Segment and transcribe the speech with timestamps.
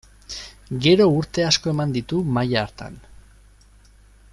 [0.85, 3.01] Gero urte asko eman ditu maila hartan.